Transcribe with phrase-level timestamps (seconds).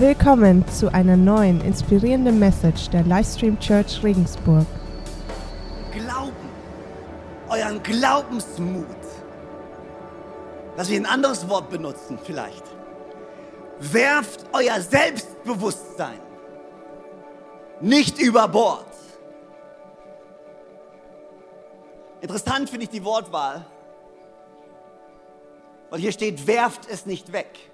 [0.00, 4.64] Willkommen zu einer neuen inspirierenden Message der Livestream Church Regensburg.
[5.90, 6.48] Glauben,
[7.48, 8.86] euren Glaubensmut.
[10.76, 12.62] Lass mich ein anderes Wort benutzen vielleicht.
[13.80, 16.20] Werft euer Selbstbewusstsein
[17.80, 18.86] nicht über Bord.
[22.20, 23.66] Interessant finde ich die Wortwahl,
[25.90, 27.72] weil hier steht, werft es nicht weg.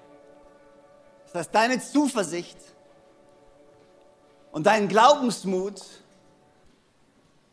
[1.35, 2.55] Das heißt, deine Zuversicht
[4.53, 5.81] und dein Glaubensmut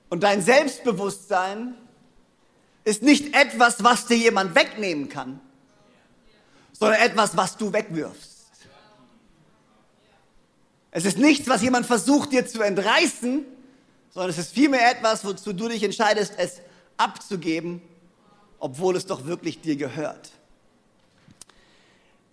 [0.08, 1.74] und dein Selbstbewusstsein
[2.84, 5.40] ist nicht etwas, was dir jemand wegnehmen kann,
[6.72, 8.46] sondern etwas, was du wegwirfst.
[10.92, 13.44] Es ist nichts, was jemand versucht dir zu entreißen,
[14.10, 16.60] sondern es ist vielmehr etwas, wozu du dich entscheidest, es
[16.98, 17.82] abzugeben,
[18.60, 20.30] obwohl es doch wirklich dir gehört.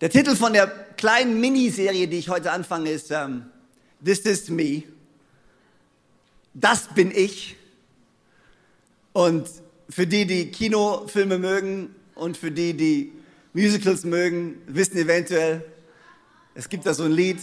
[0.00, 3.44] Der Titel von der kleinen Miniserie, die ich heute anfange, ist ähm,
[4.02, 4.84] This is Me.
[6.54, 7.56] Das bin ich.
[9.12, 9.46] Und
[9.90, 13.12] für die, die Kinofilme mögen und für die, die
[13.52, 15.66] Musicals mögen, wissen eventuell,
[16.54, 17.40] es gibt da so ein Lied.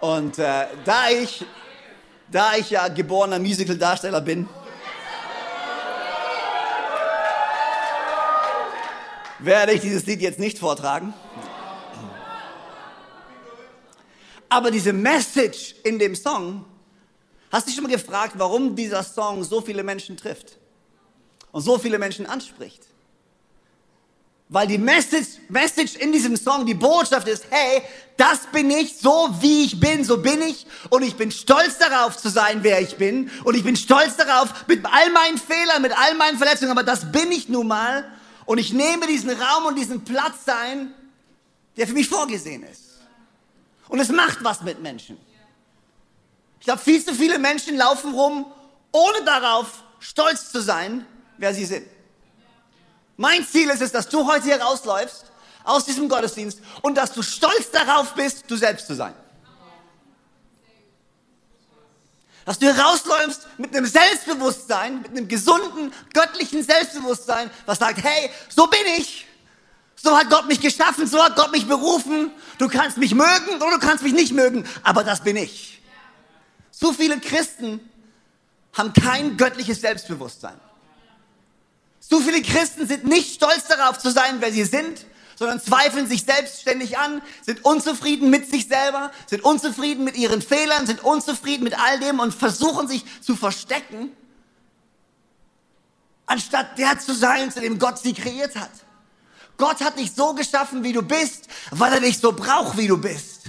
[0.00, 1.46] Und äh, da, ich,
[2.30, 4.46] da ich ja geborener Musical-Darsteller bin,
[9.42, 11.14] werde ich dieses Lied jetzt nicht vortragen.
[14.48, 16.64] Aber diese Message in dem Song,
[17.52, 20.58] hast du dich schon mal gefragt, warum dieser Song so viele Menschen trifft
[21.52, 22.86] und so viele Menschen anspricht?
[24.52, 27.82] Weil die Message, Message in diesem Song, die Botschaft ist, hey,
[28.16, 30.66] das bin ich, so wie ich bin, so bin ich.
[30.90, 33.30] Und ich bin stolz darauf zu sein, wer ich bin.
[33.44, 37.12] Und ich bin stolz darauf, mit all meinen Fehlern, mit all meinen Verletzungen, aber das
[37.12, 38.04] bin ich nun mal.
[38.50, 40.92] Und ich nehme diesen Raum und diesen Platz ein,
[41.76, 42.98] der für mich vorgesehen ist.
[43.86, 45.16] Und es macht was mit Menschen.
[46.58, 48.44] Ich glaube, viel zu viele Menschen laufen rum,
[48.90, 51.06] ohne darauf stolz zu sein,
[51.38, 51.86] wer sie sind.
[53.16, 55.26] Mein Ziel ist es, dass du heute hier rausläufst
[55.62, 59.14] aus diesem Gottesdienst und dass du stolz darauf bist, du selbst zu sein.
[62.44, 68.66] Dass du rausläufst mit einem Selbstbewusstsein, mit einem gesunden, göttlichen Selbstbewusstsein, was sagt, hey, so
[68.66, 69.26] bin ich.
[70.02, 72.32] So hat Gott mich geschaffen, so hat Gott mich berufen.
[72.58, 75.82] Du kannst mich mögen oder du kannst mich nicht mögen, aber das bin ich.
[76.70, 77.80] So viele Christen
[78.72, 80.58] haben kein göttliches Selbstbewusstsein.
[82.00, 85.04] So viele Christen sind nicht stolz darauf zu sein, wer sie sind,
[85.40, 90.86] sondern zweifeln sich selbstständig an, sind unzufrieden mit sich selber, sind unzufrieden mit ihren Fehlern,
[90.86, 94.12] sind unzufrieden mit all dem und versuchen sich zu verstecken,
[96.26, 98.70] anstatt der zu sein, zu dem Gott sie kreiert hat.
[99.56, 102.98] Gott hat dich so geschaffen, wie du bist, weil er dich so braucht, wie du
[102.98, 103.44] bist.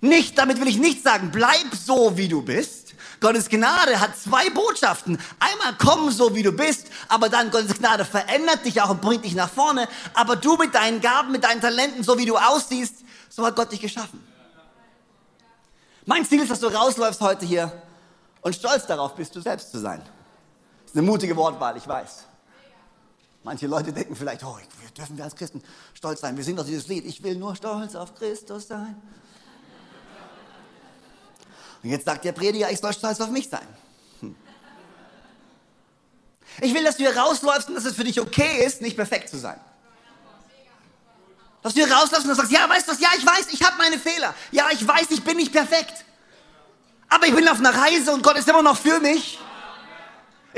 [0.00, 2.85] Nicht, damit will ich nicht sagen, bleib so, wie du bist,
[3.20, 5.18] Gottes Gnade hat zwei Botschaften.
[5.40, 9.24] Einmal komm so, wie du bist, aber dann Gottes Gnade verändert dich auch und bringt
[9.24, 9.88] dich nach vorne.
[10.14, 12.96] Aber du mit deinen Gaben, mit deinen Talenten, so wie du aussiehst,
[13.28, 14.22] so hat Gott dich geschaffen.
[16.04, 17.72] Mein Ziel ist, dass du rausläufst heute hier
[18.42, 20.00] und stolz darauf bist, du selbst zu sein.
[20.82, 22.24] Das ist eine mutige Wortwahl, ich weiß.
[23.42, 24.56] Manche Leute denken vielleicht, oh,
[24.96, 25.62] dürfen wir als Christen
[25.94, 26.36] stolz sein.
[26.36, 29.00] Wir singen doch dieses Lied, ich will nur stolz auf Christus sein.
[31.86, 33.64] Und jetzt sagt der Prediger, ich soll stolz auf mich sein.
[34.18, 34.34] Hm.
[36.60, 39.28] Ich will, dass du hier rausläufst und dass es für dich okay ist, nicht perfekt
[39.28, 39.60] zu sein.
[41.62, 43.76] Dass du hier rausläufst und sagst, ja, weißt du was, ja, ich weiß, ich habe
[43.78, 44.34] meine Fehler.
[44.50, 46.04] Ja, ich weiß, ich bin nicht perfekt.
[47.08, 49.38] Aber ich bin auf einer Reise und Gott ist immer noch für mich.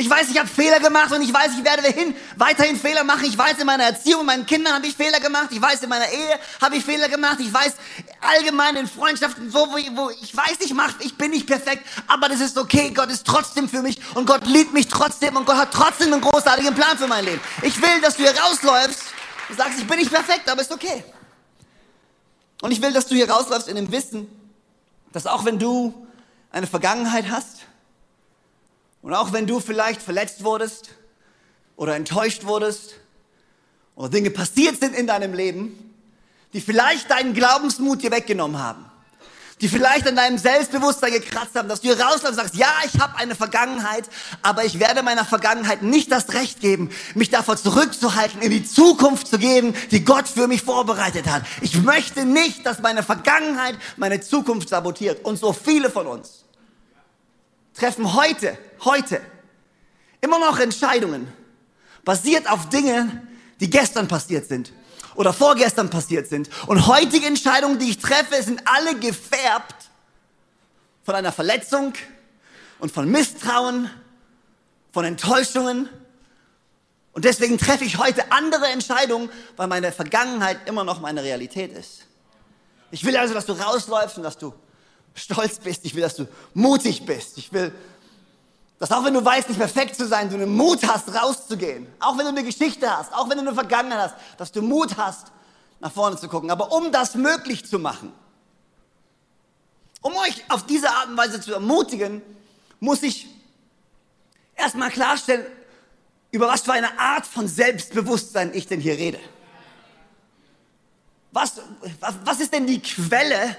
[0.00, 3.24] Ich weiß, ich habe Fehler gemacht und ich weiß, ich werde dahin weiterhin Fehler machen.
[3.24, 5.48] Ich weiß, in meiner Erziehung, meinen Kindern habe ich Fehler gemacht.
[5.50, 7.38] Ich weiß, in meiner Ehe habe ich Fehler gemacht.
[7.40, 7.72] Ich weiß,
[8.20, 12.28] allgemein in Freundschaften, wo, wo, wo ich weiß, ich mache, ich bin nicht perfekt, aber
[12.28, 12.92] das ist okay.
[12.94, 16.22] Gott ist trotzdem für mich und Gott liebt mich trotzdem und Gott hat trotzdem einen
[16.22, 17.40] großartigen Plan für mein Leben.
[17.62, 19.02] Ich will, dass du hier rausläufst
[19.48, 21.02] und sagst, ich bin nicht perfekt, aber ist okay.
[22.62, 24.28] Und ich will, dass du hier rausläufst in dem Wissen,
[25.12, 26.06] dass auch wenn du
[26.52, 27.66] eine Vergangenheit hast,
[29.02, 30.90] und auch wenn du vielleicht verletzt wurdest
[31.76, 32.94] oder enttäuscht wurdest
[33.94, 35.94] oder Dinge passiert sind in deinem Leben,
[36.52, 38.84] die vielleicht deinen Glaubensmut dir weggenommen haben,
[39.60, 43.16] die vielleicht an deinem Selbstbewusstsein gekratzt haben, dass du hier und sagst, ja, ich habe
[43.16, 44.04] eine Vergangenheit,
[44.42, 49.28] aber ich werde meiner Vergangenheit nicht das Recht geben, mich davor zurückzuhalten, in die Zukunft
[49.28, 51.42] zu gehen, die Gott für mich vorbereitet hat.
[51.60, 55.24] Ich möchte nicht, dass meine Vergangenheit meine Zukunft sabotiert.
[55.24, 56.44] Und so viele von uns
[57.78, 59.20] treffen heute, heute
[60.20, 61.32] immer noch Entscheidungen,
[62.04, 63.26] basiert auf Dinge,
[63.60, 64.72] die gestern passiert sind.
[65.14, 66.48] oder vorgestern passiert sind.
[66.68, 69.90] Und heutige Entscheidungen, die ich treffe, sind alle gefärbt
[71.02, 71.92] von einer Verletzung
[72.78, 73.90] und von Misstrauen,
[74.92, 75.88] von Enttäuschungen.
[77.12, 82.06] Und deswegen treffe ich heute andere Entscheidungen, weil meine Vergangenheit immer noch meine Realität ist.
[82.92, 84.54] Ich will also, dass du rausläufst und dass du
[85.18, 85.84] stolz bist.
[85.84, 87.38] Ich will, dass du mutig bist.
[87.38, 87.72] Ich will,
[88.78, 91.86] dass auch wenn du weißt, nicht perfekt zu sein, du einen Mut hast, rauszugehen.
[92.00, 94.96] Auch wenn du eine Geschichte hast, auch wenn du eine Vergangenheit hast, dass du Mut
[94.96, 95.32] hast,
[95.80, 96.50] nach vorne zu gucken.
[96.50, 98.12] Aber um das möglich zu machen,
[100.00, 102.22] um euch auf diese Art und Weise zu ermutigen,
[102.80, 103.26] muss ich
[104.54, 105.44] erstmal klarstellen,
[106.30, 109.18] über was für eine Art von Selbstbewusstsein ich denn hier rede.
[111.32, 111.60] Was,
[112.00, 113.56] was, was ist denn die Quelle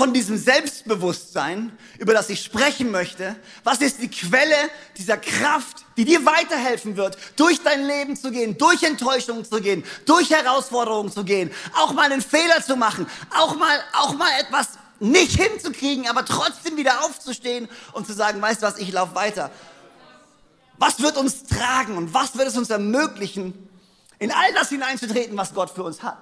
[0.00, 3.36] von diesem Selbstbewusstsein, über das ich sprechen möchte?
[3.64, 4.56] Was ist die Quelle
[4.96, 9.84] dieser Kraft, die dir weiterhelfen wird, durch dein Leben zu gehen, durch Enttäuschungen zu gehen,
[10.06, 13.06] durch Herausforderungen zu gehen, auch mal einen Fehler zu machen,
[13.36, 14.68] auch mal, auch mal etwas
[15.00, 19.50] nicht hinzukriegen, aber trotzdem wieder aufzustehen und zu sagen, weißt du was, ich laufe weiter.
[20.78, 23.68] Was wird uns tragen und was wird es uns ermöglichen,
[24.18, 26.16] in all das hineinzutreten, was Gott für uns hat?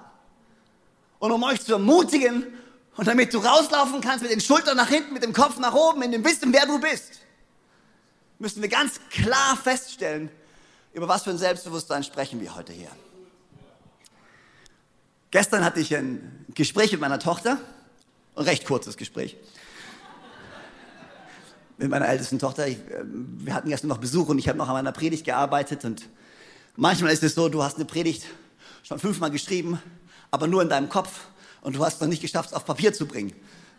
[1.19, 2.58] Und um euch zu ermutigen
[2.99, 6.01] und damit du rauslaufen kannst mit den Schultern nach hinten, mit dem Kopf nach oben,
[6.01, 7.21] in dem Wissen, wer du bist,
[8.39, 10.29] müssen wir ganz klar feststellen,
[10.91, 12.89] über was für ein Selbstbewusstsein sprechen wir heute hier.
[15.31, 17.57] Gestern hatte ich ein Gespräch mit meiner Tochter,
[18.35, 19.37] ein recht kurzes Gespräch.
[21.77, 22.67] Mit meiner ältesten Tochter.
[22.67, 25.85] Ich, äh, wir hatten gestern noch Besuch und ich habe noch an meiner Predigt gearbeitet.
[25.85, 26.09] Und
[26.75, 28.25] manchmal ist es so, du hast eine Predigt
[28.83, 29.81] schon fünfmal geschrieben,
[30.31, 31.11] aber nur in deinem Kopf
[31.61, 33.33] und du hast es noch nicht geschafft, es auf Papier zu bringen.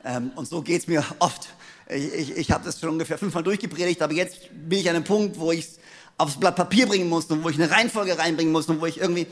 [0.05, 1.49] Ähm, und so geht es mir oft.
[1.89, 5.05] Ich, ich, ich habe das schon ungefähr fünfmal durchgepredigt, aber jetzt bin ich an einem
[5.05, 5.79] Punkt, wo ich es
[6.19, 9.01] aufs Blatt Papier bringen muss und wo ich eine Reihenfolge reinbringen muss und wo ich
[9.01, 9.27] irgendwie...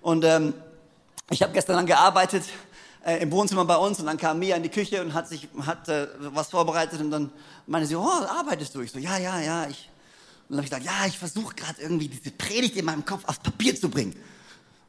[0.00, 0.54] Und ähm,
[1.30, 2.44] ich habe gestern dann gearbeitet
[3.04, 5.48] äh, im Wohnzimmer bei uns und dann kam Mia in die Küche und hat sich
[5.66, 7.30] hat äh, was vorbereitet und dann
[7.66, 8.80] meinte sie, oh, arbeitest du?
[8.80, 9.68] Ich so, ja, ja, ja.
[9.68, 9.90] Ich,
[10.48, 13.24] und dann habe ich gesagt, ja, ich versuche gerade irgendwie diese Predigt in meinem Kopf
[13.26, 14.14] aufs Papier zu bringen.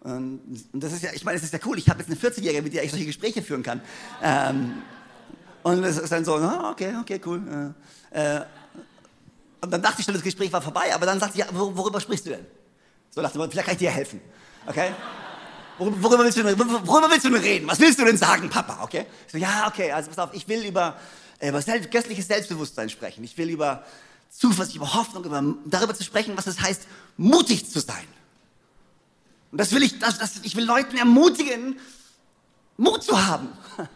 [0.02, 0.42] Und
[0.74, 1.78] das ist ja, ich meine, das ist ja cool.
[1.78, 3.82] Ich habe jetzt eine 40-Jährige, mit der ich solche Gespräche führen kann.
[4.24, 4.82] Ähm,
[5.64, 7.74] und es ist dann so, ah, okay, okay, cool.
[8.12, 8.42] Äh,
[9.62, 12.00] und dann dachte ich schon, das Gespräch war vorbei, aber dann sagte sie, ja, worüber
[12.00, 12.46] sprichst du denn?
[13.10, 14.22] So dachte ich, vielleicht kann ich dir helfen.
[14.66, 14.92] Okay?
[15.78, 17.68] Worüber, willst du, worüber willst du denn reden?
[17.68, 18.84] Was willst du denn sagen, Papa?
[18.84, 19.06] Okay?
[19.26, 20.98] Ich so, ja, okay, also pass auf, ich will über,
[21.40, 23.24] äh, über selbst, göttliches Selbstbewusstsein sprechen.
[23.24, 23.84] Ich will über
[24.30, 26.88] Zuversicht, über Hoffnung, über, darüber zu sprechen, was es heißt,
[27.18, 28.06] mutig zu sein.
[29.52, 31.80] Und das will ich, das, das, ich will Leuten ermutigen,
[32.78, 33.50] Mut zu haben.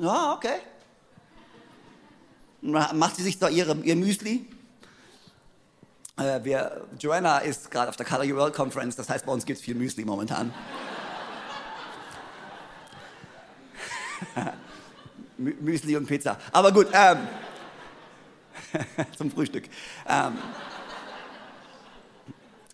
[0.00, 0.60] Ja, okay.
[2.60, 4.46] Macht sie sich da ihre, ihr Müsli?
[6.16, 9.58] Äh, wir, Joanna ist gerade auf der Color World Conference, das heißt, bei uns gibt
[9.58, 10.54] es viel Müsli momentan.
[15.36, 16.38] Müsli und Pizza.
[16.52, 17.26] Aber gut, ähm,
[19.16, 19.68] zum Frühstück.
[20.08, 20.38] Ähm,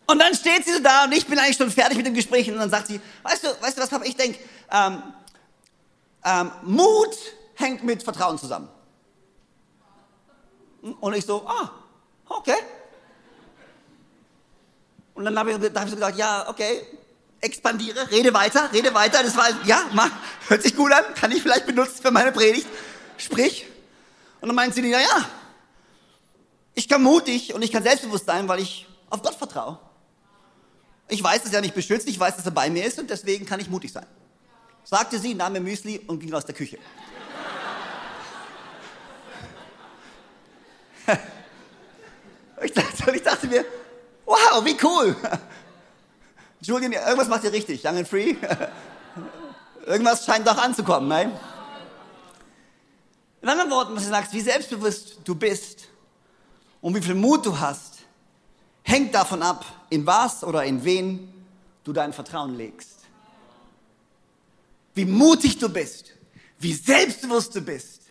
[0.06, 2.50] und dann steht sie so da und ich bin eigentlich schon fertig mit dem Gespräch
[2.50, 4.38] und dann sagt sie, weißt du, weißt du was, Papa, ich denke,
[4.70, 5.02] ähm,
[6.24, 7.16] ähm, Mut
[7.54, 8.68] hängt mit Vertrauen zusammen.
[11.00, 11.70] Und ich so, ah,
[12.28, 12.56] okay.
[15.14, 16.86] Und dann habe ich, hab ich so gesagt, ja, okay,
[17.40, 19.22] expandiere, rede weiter, rede weiter.
[19.22, 20.10] Das war, ja, mach,
[20.48, 22.66] hört sich gut an, kann ich vielleicht benutzen für meine Predigt.
[23.16, 23.66] Sprich.
[24.40, 25.28] Und dann meint sie, na ja,
[26.74, 29.78] ich kann mutig und ich kann selbstbewusst sein, weil ich auf Gott vertraue.
[31.08, 33.44] Ich weiß, dass er mich beschützt, ich weiß, dass er bei mir ist und deswegen
[33.46, 34.06] kann ich mutig sein.
[34.84, 36.78] Sagte sie, nahm mir Müsli und ging aus der Küche.
[42.62, 43.64] ich, dachte, ich dachte mir,
[44.24, 45.16] wow, wie cool.
[46.60, 48.36] Julian, irgendwas macht ihr richtig, Young and Free.
[49.86, 51.32] irgendwas scheint doch anzukommen, nein?
[53.42, 55.88] In anderen Worten, was du sagst, wie selbstbewusst du bist
[56.80, 57.93] und wie viel Mut du hast,
[58.84, 61.32] hängt davon ab, in was oder in wen
[61.82, 63.00] du dein Vertrauen legst.
[64.94, 66.12] Wie mutig du bist,
[66.58, 68.02] wie selbstbewusst du bist,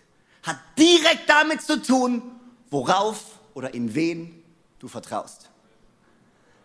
[0.42, 2.22] hat direkt damit zu tun,
[2.70, 4.44] worauf oder in wen
[4.80, 5.50] du vertraust.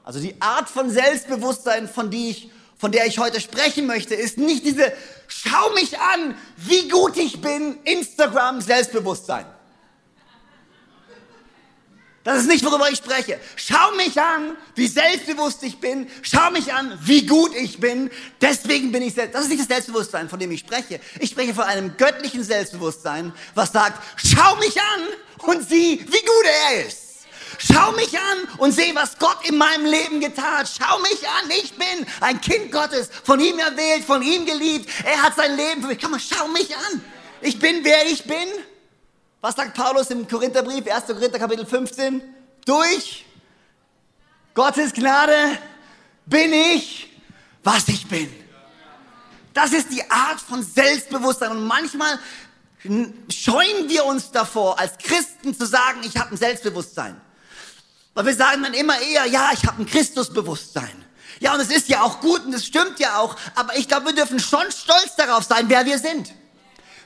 [0.03, 4.39] Also die Art von Selbstbewusstsein, von, die ich, von der ich heute sprechen möchte, ist
[4.39, 4.93] nicht diese
[5.29, 9.45] Schau mich an, wie gut ich bin, Instagram Selbstbewusstsein.
[12.29, 13.41] Das ist nicht, worüber ich spreche.
[13.57, 16.07] Schau mich an, wie selbstbewusst ich bin.
[16.21, 18.11] Schau mich an, wie gut ich bin.
[18.43, 19.35] Deswegen bin ich selbst.
[19.35, 21.01] Das ist nicht das Selbstbewusstsein, von dem ich spreche.
[21.21, 26.45] Ich spreche von einem göttlichen Selbstbewusstsein, was sagt, schau mich an und sieh, wie gut
[26.45, 26.99] er ist.
[27.61, 30.69] schau mich an und seh, was Gott in meinem Leben getan hat.
[30.69, 34.91] Schau mich an, ich bin ein Kind Gottes, von ihm erwählt, von ihm geliebt.
[35.03, 35.99] Er hat sein Leben für mich.
[35.99, 37.03] Komm mal, schau mich an.
[37.41, 38.49] Ich bin, wer ich bin.
[39.41, 41.07] Was sagt Paulus im Korintherbrief, 1.
[41.07, 42.21] Korinther Kapitel 15?
[42.65, 43.25] Durch
[44.53, 45.59] Gottes Gnade
[46.27, 47.09] bin ich,
[47.63, 48.29] was ich bin.
[49.55, 51.53] Das ist die Art von Selbstbewusstsein.
[51.53, 52.19] Und manchmal
[53.31, 57.21] scheuen wir uns davor, als Christen zu sagen, ich habe ein Selbstbewusstsein.
[58.15, 61.05] Weil wir sagen dann immer eher, ja, ich habe ein Christusbewusstsein.
[61.39, 64.07] Ja, und es ist ja auch gut und es stimmt ja auch, aber ich glaube,
[64.07, 66.35] wir dürfen schon stolz darauf sein, wer wir sind.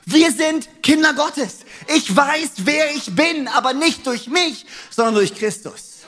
[0.05, 1.59] Wir sind Kinder Gottes.
[1.87, 6.01] Ich weiß, wer ich bin, aber nicht durch mich, sondern durch Christus.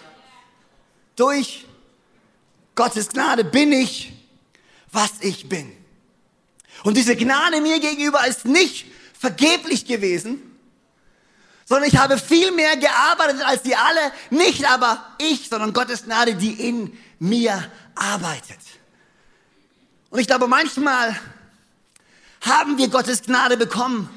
[1.16, 1.66] Durch
[2.76, 4.12] Gottes Gnade bin ich,
[4.92, 5.72] was ich bin.
[6.84, 8.86] Und diese Gnade mir gegenüber ist nicht
[9.18, 10.42] vergeblich gewesen,
[11.66, 16.36] sondern ich habe viel mehr gearbeitet als die alle, nicht aber ich, sondern Gottes Gnade,
[16.36, 18.60] die in mir arbeitet.
[20.10, 21.20] Und ich glaube, manchmal
[22.46, 24.10] haben wir Gottes Gnade bekommen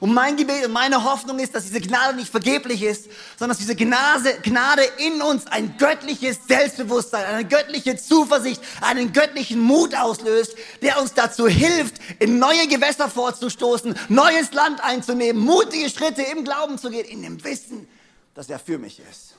[0.00, 3.04] und mein Gebet und meine Hoffnung ist, dass diese Gnade nicht vergeblich ist,
[3.38, 9.60] sondern dass diese Gnade, Gnade in uns ein göttliches Selbstbewusstsein, eine göttliche Zuversicht, einen göttlichen
[9.60, 16.22] Mut auslöst, der uns dazu hilft, in neue Gewässer vorzustoßen, neues Land einzunehmen, mutige Schritte
[16.22, 17.88] im Glauben zu gehen, in dem Wissen,
[18.34, 19.36] dass er für mich ist.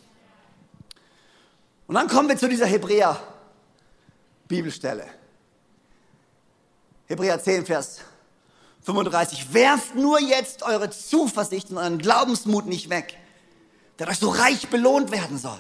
[1.86, 3.22] Und dann kommen wir zu dieser Hebräer
[4.48, 5.06] Bibelstelle.
[7.06, 8.00] Hebräer 10, Vers
[8.88, 9.54] 35.
[9.54, 13.18] Werft nur jetzt eure Zuversicht und euren Glaubensmut nicht weg,
[14.00, 15.60] der euch so reich belohnt werden soll.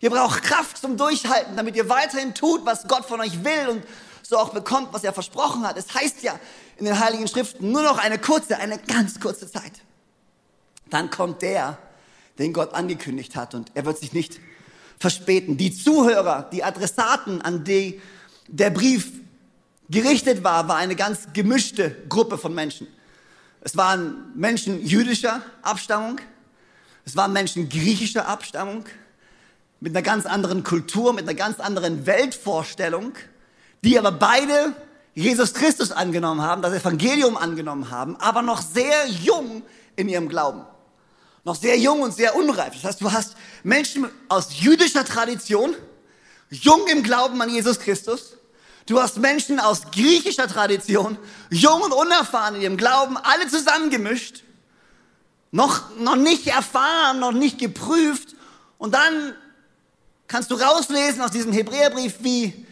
[0.00, 3.84] Ihr braucht Kraft zum Durchhalten, damit ihr weiterhin tut, was Gott von euch will und
[4.22, 5.76] so auch bekommt, was er versprochen hat.
[5.76, 6.38] Es heißt ja
[6.78, 9.72] in den Heiligen Schriften nur noch eine kurze, eine ganz kurze Zeit.
[10.90, 11.78] Dann kommt der,
[12.40, 14.40] den Gott angekündigt hat und er wird sich nicht
[14.98, 15.56] verspäten.
[15.56, 18.00] Die Zuhörer, die Adressaten, an die
[18.48, 19.12] der Brief
[19.88, 22.88] gerichtet war, war eine ganz gemischte Gruppe von Menschen.
[23.60, 26.20] Es waren Menschen jüdischer Abstammung,
[27.04, 28.84] es waren Menschen griechischer Abstammung,
[29.80, 33.12] mit einer ganz anderen Kultur, mit einer ganz anderen Weltvorstellung,
[33.82, 34.74] die aber beide
[35.14, 39.62] Jesus Christus angenommen haben, das Evangelium angenommen haben, aber noch sehr jung
[39.96, 40.64] in ihrem Glauben.
[41.44, 42.74] Noch sehr jung und sehr unreif.
[42.74, 45.74] Das heißt, du hast Menschen aus jüdischer Tradition,
[46.50, 48.36] jung im Glauben an Jesus Christus,
[48.86, 51.18] Du hast Menschen aus griechischer Tradition,
[51.50, 54.44] jung und unerfahren in ihrem Glauben, alle zusammengemischt,
[55.50, 58.36] noch, noch nicht erfahren, noch nicht geprüft.
[58.78, 59.34] Und dann
[60.28, 62.66] kannst du rauslesen aus diesem Hebräerbrief, wie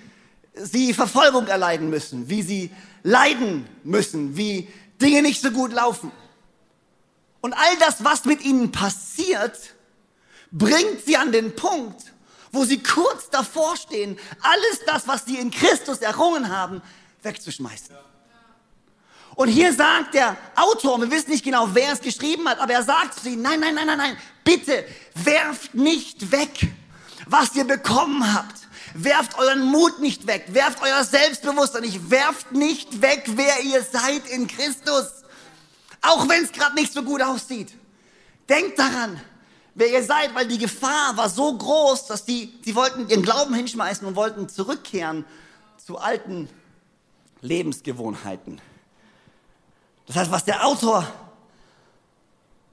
[0.54, 2.70] sie Verfolgung erleiden müssen, wie sie
[3.02, 4.68] leiden müssen, wie
[5.02, 6.12] Dinge nicht so gut laufen.
[7.40, 9.58] Und all das, was mit ihnen passiert,
[10.52, 12.13] bringt sie an den Punkt,
[12.54, 16.80] wo sie kurz davor stehen, alles das, was sie in Christus errungen haben,
[17.22, 17.94] wegzuschmeißen.
[19.34, 22.84] Und hier sagt der Autor, wir wissen nicht genau, wer es geschrieben hat, aber er
[22.84, 24.84] sagt zu ihnen, nein, nein, nein, nein, nein, bitte
[25.14, 26.68] werft nicht weg,
[27.26, 28.60] was ihr bekommen habt.
[28.96, 34.28] Werft euren Mut nicht weg, werft euer Selbstbewusstsein nicht, werft nicht weg, wer ihr seid
[34.28, 35.24] in Christus.
[36.00, 37.72] Auch wenn es gerade nicht so gut aussieht.
[38.48, 39.20] Denkt daran,
[39.74, 43.54] wer ihr seid, weil die Gefahr war so groß, dass die, die wollten ihren Glauben
[43.54, 45.24] hinschmeißen und wollten zurückkehren
[45.84, 46.48] zu alten
[47.40, 48.60] Lebensgewohnheiten.
[50.06, 51.06] Das heißt, was der Autor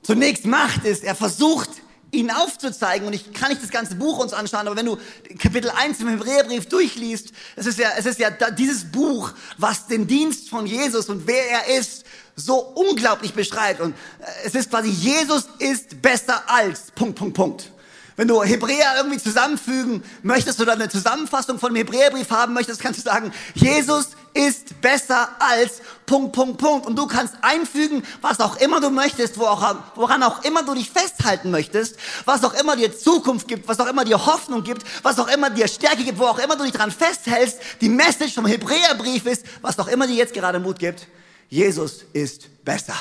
[0.01, 1.69] zunächst macht, ist, er versucht,
[2.11, 3.07] ihn aufzuzeigen.
[3.07, 4.97] Und ich kann nicht das ganze Buch uns anschauen, aber wenn du
[5.39, 10.07] Kapitel 1 im Hebräerbrief durchliest, es ist ja, es ist ja dieses Buch, was den
[10.07, 12.03] Dienst von Jesus und wer er ist,
[12.35, 13.81] so unglaublich beschreibt.
[13.81, 17.71] Und äh, es ist quasi, Jesus ist besser als, Punkt, Punkt, Punkt.
[18.17, 22.99] Wenn du Hebräer irgendwie zusammenfügen möchtest oder eine Zusammenfassung von dem Hebräerbrief haben möchtest, kannst
[22.99, 26.85] du sagen, Jesus ist besser als Punkt, Punkt, Punkt.
[26.85, 31.51] Und du kannst einfügen, was auch immer du möchtest, woran auch immer du dich festhalten
[31.51, 35.27] möchtest, was auch immer dir Zukunft gibt, was auch immer dir Hoffnung gibt, was auch
[35.27, 37.59] immer dir Stärke gibt, wo auch immer du dich dran festhältst.
[37.81, 41.07] Die Message vom Hebräerbrief ist, was auch immer dir jetzt gerade Mut gibt,
[41.51, 42.95] Jesus ist besser.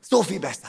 [0.00, 0.68] So viel besser.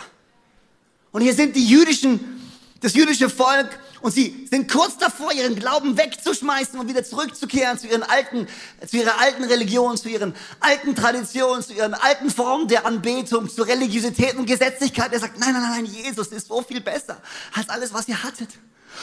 [1.12, 2.40] Und hier sind die jüdischen,
[2.80, 3.68] das jüdische Volk
[4.02, 8.48] und sie sind kurz davor, ihren Glauben wegzuschmeißen und wieder zurückzukehren zu ihren alten,
[8.86, 13.64] zu ihrer alten Religion, zu ihren alten Traditionen, zu ihren alten Formen der Anbetung, zu
[13.64, 15.12] Religiosität und Gesetzlichkeit.
[15.14, 17.20] Er sagt, nein, nein, nein, Jesus ist so viel besser
[17.54, 18.50] als alles, was ihr hattet.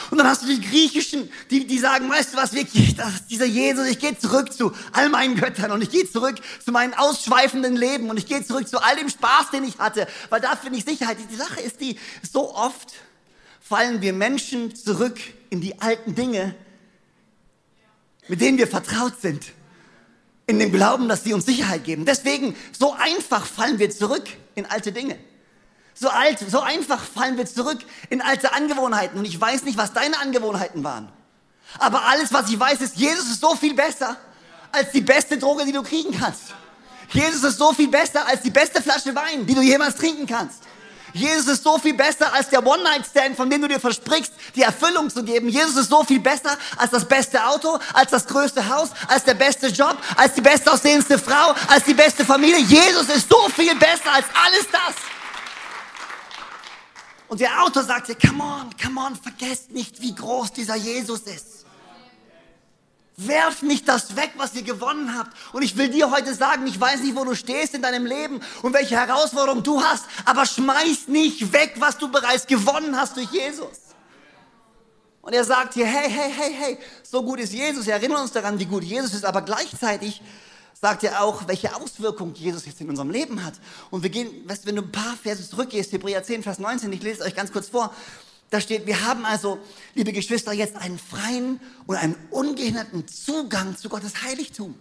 [0.09, 3.45] Und dann hast du die Griechischen, die, die sagen, weißt du was, wirklich, das, dieser
[3.45, 7.75] Jesus, ich gehe zurück zu all meinen Göttern und ich gehe zurück zu meinem ausschweifenden
[7.75, 10.79] Leben und ich gehe zurück zu all dem Spaß, den ich hatte, weil da finde
[10.79, 11.17] ich Sicherheit.
[11.31, 11.97] Die Sache ist die,
[12.31, 12.93] so oft
[13.59, 15.19] fallen wir Menschen zurück
[15.49, 16.55] in die alten Dinge,
[18.27, 19.51] mit denen wir vertraut sind.
[20.47, 22.05] In dem Glauben, dass sie uns Sicherheit geben.
[22.05, 25.15] Deswegen, so einfach fallen wir zurück in alte Dinge.
[25.99, 27.79] So alt, so einfach fallen wir zurück
[28.09, 29.19] in alte Angewohnheiten.
[29.19, 31.09] Und ich weiß nicht, was deine Angewohnheiten waren.
[31.77, 34.15] Aber alles, was ich weiß, ist, Jesus ist so viel besser
[34.71, 36.53] als die beste Droge, die du kriegen kannst.
[37.11, 40.61] Jesus ist so viel besser als die beste Flasche Wein, die du jemals trinken kannst.
[41.11, 45.09] Jesus ist so viel besser als der One-Night-Stand, von dem du dir versprichst, die Erfüllung
[45.09, 45.49] zu geben.
[45.49, 49.33] Jesus ist so viel besser als das beste Auto, als das größte Haus, als der
[49.33, 52.59] beste Job, als die bestaussehendste Frau, als die beste Familie.
[52.59, 55.18] Jesus ist so viel besser als alles das.
[57.29, 61.65] Und der Autor sagte, come on, come on, vergesst nicht, wie groß dieser Jesus ist.
[63.17, 65.35] Werft nicht das weg, was ihr gewonnen habt.
[65.53, 68.41] Und ich will dir heute sagen, ich weiß nicht, wo du stehst in deinem Leben
[68.63, 73.29] und welche Herausforderung du hast, aber schmeiß nicht weg, was du bereits gewonnen hast durch
[73.29, 73.89] Jesus.
[75.21, 77.85] Und er sagt hier, hey, hey, hey, hey, so gut ist Jesus.
[77.85, 80.21] Wir erinnern uns daran, wie gut Jesus ist, aber gleichzeitig
[80.81, 83.53] sagt er auch, welche Auswirkungen Jesus jetzt in unserem Leben hat.
[83.89, 87.03] Und wir gehen, weißt, wenn du ein paar Verse zurückgehst, Hebräer 10, Vers 19, ich
[87.03, 87.93] lese es euch ganz kurz vor.
[88.49, 89.59] Da steht, wir haben also,
[89.93, 94.73] liebe Geschwister, jetzt einen freien und einen ungehinderten Zugang zu Gottes Heiligtum.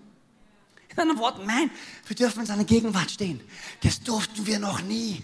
[0.90, 1.71] In anderen Worten, man,
[2.07, 3.40] wir dürfen in seiner Gegenwart stehen.
[3.83, 5.23] Das durften wir noch nie.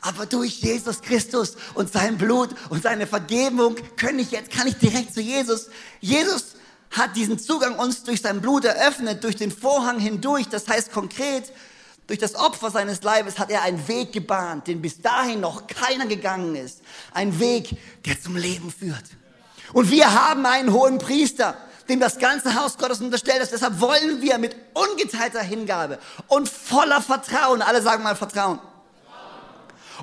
[0.00, 4.76] Aber durch Jesus Christus und sein Blut und seine Vergebung kann ich jetzt, kann ich
[4.76, 5.68] direkt zu Jesus.
[6.00, 6.55] Jesus
[6.90, 10.48] hat diesen Zugang uns durch sein Blut eröffnet, durch den Vorhang hindurch.
[10.48, 11.52] Das heißt konkret,
[12.06, 16.06] durch das Opfer seines Leibes hat er einen Weg gebahnt, den bis dahin noch keiner
[16.06, 16.80] gegangen ist.
[17.12, 19.04] Ein Weg, der zum Leben führt.
[19.72, 21.56] Und wir haben einen hohen Priester,
[21.88, 23.52] dem das ganze Haus Gottes unterstellt ist.
[23.52, 28.60] Deshalb wollen wir mit ungeteilter Hingabe und voller Vertrauen, alle sagen mal Vertrauen.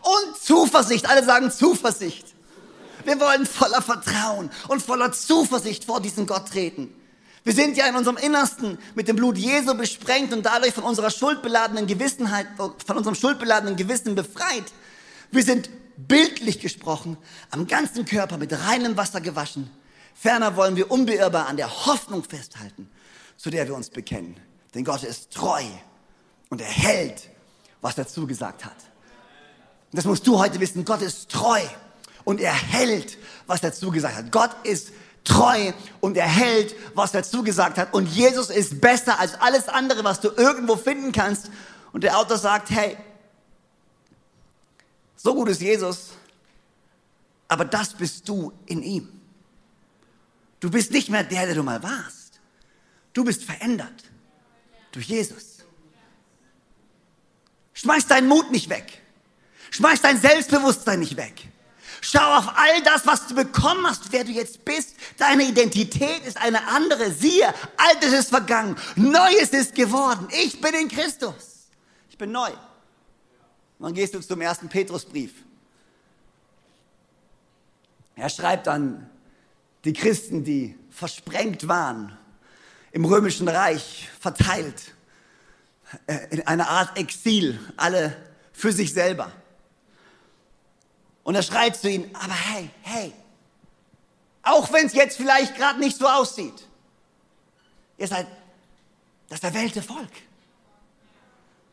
[0.02, 2.33] Und Zuversicht, alle sagen Zuversicht.
[3.06, 6.94] Wir wollen voller Vertrauen und voller Zuversicht vor diesen Gott treten.
[7.44, 11.10] Wir sind ja in unserem Innersten mit dem Blut Jesu besprengt und dadurch von unserer
[11.10, 14.64] schuldbeladenen Gewissenheit, von unserem schuldbeladenen Gewissen befreit.
[15.32, 17.18] Wir sind bildlich gesprochen
[17.52, 19.70] am ganzen Körper mit reinem Wasser gewaschen.
[20.16, 22.90] Ferner wollen wir unbeirrbar an der Hoffnung festhalten,
[23.36, 24.38] zu der wir uns bekennen.
[24.74, 25.64] Denn Gott ist treu
[26.50, 27.30] und er hält,
[27.82, 28.78] was er zugesagt hat.
[29.92, 30.86] Und das musst du heute wissen.
[30.86, 31.60] Gott ist treu
[32.24, 34.32] und er hält, was er zugesagt hat.
[34.32, 34.92] Gott ist
[35.24, 37.94] treu und er hält, was er zugesagt hat.
[37.94, 41.50] Und Jesus ist besser als alles andere, was du irgendwo finden kannst.
[41.92, 42.98] Und der Autor sagt, hey,
[45.16, 46.10] so gut ist Jesus,
[47.48, 49.22] aber das bist du in ihm.
[50.60, 52.40] Du bist nicht mehr der, der du mal warst.
[53.14, 54.04] Du bist verändert
[54.92, 55.60] durch Jesus.
[57.74, 59.02] Schmeiß deinen Mut nicht weg.
[59.72, 61.50] Schmeiß dein Selbstbewusstsein nicht weg.
[62.06, 64.98] Schau auf all das, was du bekommen hast, wer du jetzt bist.
[65.18, 67.10] Deine Identität ist eine andere.
[67.12, 70.28] Siehe, Altes ist vergangen, Neues ist geworden.
[70.44, 71.70] Ich bin in Christus.
[72.10, 72.50] Ich bin neu.
[73.80, 75.32] Dann gehst du zum ersten Petrusbrief.
[78.18, 79.10] Er schreibt an
[79.86, 82.18] die Christen, die versprengt waren,
[82.92, 84.94] im römischen Reich verteilt,
[86.08, 88.14] äh, in einer Art Exil, alle
[88.52, 89.32] für sich selber.
[91.24, 93.14] Und er schreit zu ihnen, aber hey, hey,
[94.42, 96.68] auch wenn es jetzt vielleicht gerade nicht so aussieht,
[97.98, 98.28] ihr seid
[99.30, 100.12] das erwählte Volk,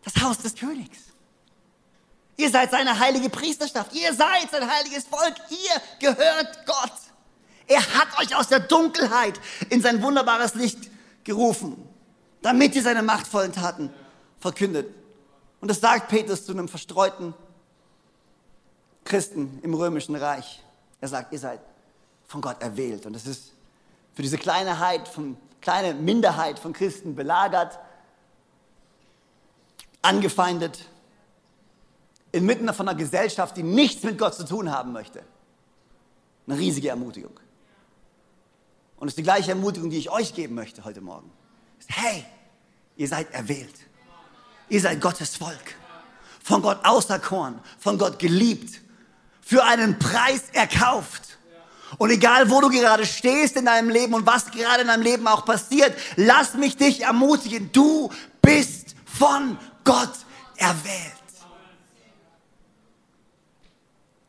[0.04, 0.98] das Haus des Königs.
[2.36, 6.92] Ihr seid seine heilige Priesterschaft, ihr seid sein heiliges Volk, ihr gehört Gott.
[7.66, 10.90] Er hat euch aus der Dunkelheit in sein wunderbares Licht
[11.24, 11.86] gerufen,
[12.40, 13.92] damit ihr seine machtvollen Taten
[14.38, 14.88] verkündet.
[15.60, 17.34] Und das sagt Petrus zu einem verstreuten
[19.10, 20.62] Christen im römischen Reich.
[21.00, 21.60] Er sagt, ihr seid
[22.28, 23.06] von Gott erwählt.
[23.06, 23.52] Und es ist
[24.14, 27.78] für diese kleine, Heit von, kleine Minderheit von Christen belagert,
[30.00, 30.86] angefeindet,
[32.30, 35.24] inmitten von einer Gesellschaft, die nichts mit Gott zu tun haben möchte.
[36.46, 37.38] Eine riesige Ermutigung.
[38.96, 41.30] Und es ist die gleiche Ermutigung, die ich euch geben möchte heute Morgen.
[41.88, 42.24] Hey,
[42.96, 43.74] ihr seid erwählt.
[44.68, 45.74] Ihr seid Gottes Volk.
[46.44, 48.80] Von Gott auserkoren, von Gott geliebt,
[49.40, 51.38] für einen Preis erkauft.
[51.98, 55.26] Und egal, wo du gerade stehst in deinem Leben und was gerade in deinem Leben
[55.26, 57.72] auch passiert, lass mich dich ermutigen.
[57.72, 60.12] Du bist von Gott
[60.56, 61.14] erwählt.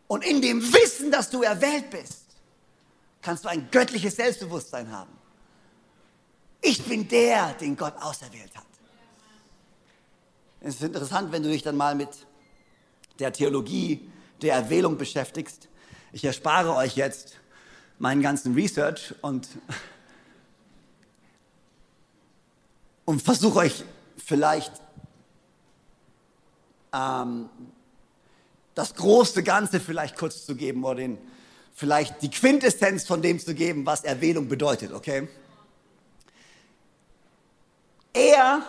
[0.07, 2.25] Und in dem Wissen, dass du erwählt bist,
[3.21, 5.11] kannst du ein göttliches Selbstbewusstsein haben.
[6.61, 8.65] Ich bin der, den Gott auserwählt hat.
[10.59, 12.09] Es ist interessant, wenn du dich dann mal mit
[13.19, 14.10] der Theologie
[14.41, 15.67] der Erwählung beschäftigst.
[16.11, 17.37] Ich erspare euch jetzt
[17.99, 19.47] meinen ganzen Research und,
[23.05, 23.83] und versuche euch
[24.17, 24.71] vielleicht
[26.93, 27.49] ähm,
[28.73, 31.17] das große Ganze vielleicht kurz zu geben oder den,
[31.73, 35.27] vielleicht die Quintessenz von dem zu geben, was Erwählung bedeutet, okay?
[38.13, 38.63] Er,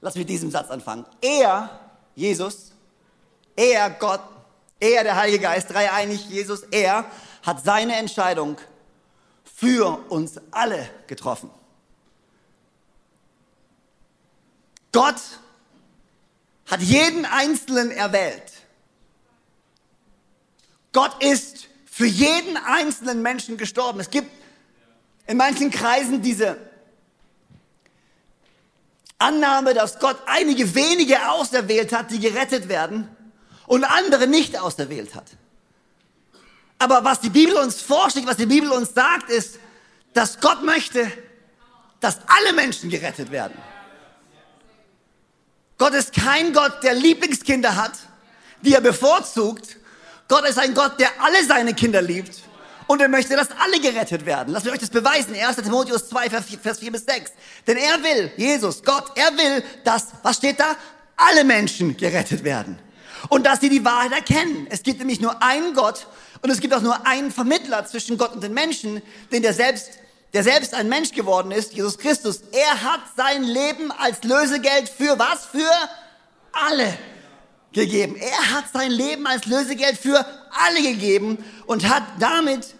[0.00, 1.80] lass mich mit diesem Satz anfangen, er,
[2.14, 2.72] Jesus,
[3.56, 4.20] er, Gott,
[4.82, 7.06] er, der Heilige Geist, dreieinig, Jesus, er
[7.42, 8.58] hat seine Entscheidung
[9.44, 11.50] für uns alle getroffen.
[14.90, 15.20] Gott
[16.66, 18.52] hat jeden Einzelnen erwählt.
[20.92, 24.00] Gott ist für jeden einzelnen Menschen gestorben.
[24.00, 24.30] Es gibt
[25.26, 26.58] in manchen Kreisen diese
[29.18, 33.08] Annahme, dass Gott einige wenige auserwählt hat, die gerettet werden
[33.66, 35.26] und andere nicht auserwählt hat.
[36.78, 39.58] Aber was die Bibel uns vorschlägt, was die Bibel uns sagt, ist,
[40.14, 41.10] dass Gott möchte,
[42.00, 43.56] dass alle Menschen gerettet werden.
[45.78, 47.92] Gott ist kein Gott, der Lieblingskinder hat,
[48.62, 49.76] die er bevorzugt.
[50.28, 52.42] Gott ist ein Gott, der alle seine Kinder liebt
[52.86, 54.52] und er möchte, dass alle gerettet werden.
[54.52, 55.34] Lasst mich euch das beweisen.
[55.34, 55.56] 1.
[55.56, 57.32] Timotheus 2, Vers 4 bis 6.
[57.66, 60.76] Denn er will, Jesus, Gott, er will, dass, was steht da?
[61.16, 62.78] Alle Menschen gerettet werden.
[63.28, 64.66] Und dass sie die Wahrheit erkennen.
[64.70, 66.06] Es gibt nämlich nur einen Gott
[66.42, 69.90] und es gibt auch nur einen Vermittler zwischen Gott und den Menschen, den der selbst,
[70.32, 72.42] der selbst ein Mensch geworden ist, Jesus Christus.
[72.52, 75.46] Er hat sein Leben als Lösegeld für was?
[75.46, 75.70] Für
[76.52, 76.98] alle
[77.72, 78.16] gegeben.
[78.16, 82.74] Er hat sein Leben als Lösegeld für alle gegeben und hat damit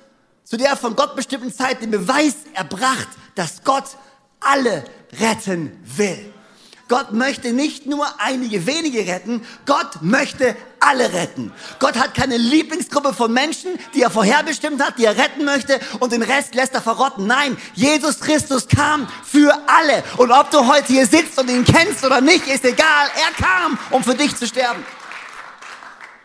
[0.45, 3.85] zu der von Gott bestimmten Zeit den Beweis erbracht, dass Gott
[4.41, 4.85] alle
[5.19, 6.33] retten will.
[6.93, 11.51] Gott möchte nicht nur einige wenige retten, Gott möchte alle retten.
[11.79, 16.13] Gott hat keine Lieblingsgruppe von Menschen, die er vorherbestimmt hat, die er retten möchte und
[16.13, 17.27] den Rest lässt er verrotten.
[17.27, 20.05] Nein, Jesus Christus kam für alle.
[20.19, 23.07] Und ob du heute hier sitzt und ihn kennst oder nicht, ist egal.
[23.17, 24.85] Er kam, um für dich zu sterben.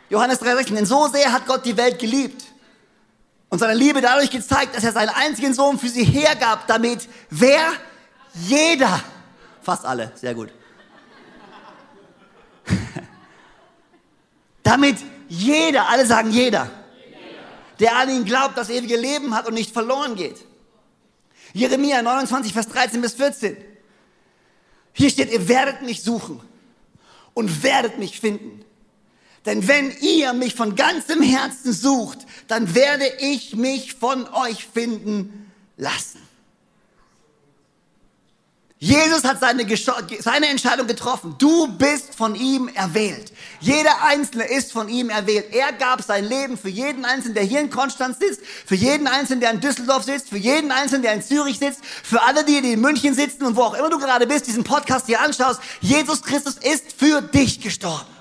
[0.09, 2.43] Johannes 3,16, denn so sehr hat Gott die Welt geliebt
[3.47, 7.71] und seine Liebe dadurch gezeigt, dass er seinen einzigen Sohn für sie hergab, damit wer?
[8.33, 8.99] Jeder,
[9.61, 10.49] fast alle, sehr gut.
[14.67, 14.97] Damit
[15.29, 16.69] jeder, alle sagen jeder,
[17.79, 20.43] der an ihn glaubt, das ewige Leben hat und nicht verloren geht.
[21.53, 23.55] Jeremia 29, Vers 13 bis 14.
[24.91, 26.41] Hier steht, ihr werdet mich suchen
[27.33, 28.65] und werdet mich finden.
[29.45, 35.49] Denn wenn ihr mich von ganzem Herzen sucht, dann werde ich mich von euch finden
[35.77, 36.26] lassen.
[38.79, 39.65] Jesus hat seine,
[40.19, 41.33] seine Entscheidung getroffen.
[41.39, 43.33] Du bist von ihm erwählt.
[43.59, 45.47] Jeder Einzelne ist von ihm erwählt.
[45.51, 49.39] Er gab sein Leben für jeden Einzelnen, der hier in Konstanz sitzt, für jeden Einzelnen,
[49.39, 52.73] der in Düsseldorf sitzt, für jeden Einzelnen, der in Zürich sitzt, für alle die, die
[52.73, 55.59] in München sitzen und wo auch immer du gerade bist, diesen Podcast hier anschaust.
[55.81, 58.17] Jesus Christus ist für dich gestorben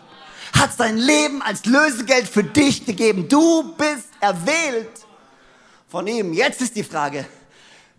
[0.59, 3.29] hat sein Leben als Lösegeld für dich gegeben.
[3.29, 4.89] Du bist erwählt
[5.89, 6.33] von ihm.
[6.33, 7.27] Jetzt ist die Frage,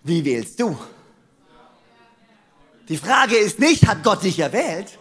[0.03, 0.75] wie wählst du?
[2.89, 4.97] Die Frage ist nicht, hat Gott dich erwählt?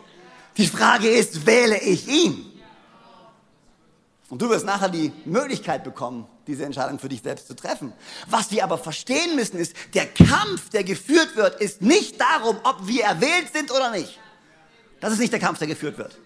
[0.57, 2.53] Die Frage ist, wähle ich ihn?
[4.29, 7.93] Und du wirst nachher die Möglichkeit bekommen, diese Entscheidung für dich selbst zu treffen.
[8.29, 12.89] Was wir aber verstehen müssen ist, der Kampf, der geführt wird, ist nicht darum, ob
[12.89, 14.19] wir erwählt sind oder nicht.
[15.01, 16.19] Das ist nicht der Kampf, der geführt wird.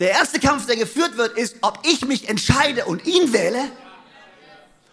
[0.00, 3.70] Der erste Kampf, der geführt wird, ist, ob ich mich entscheide und ihn wähle.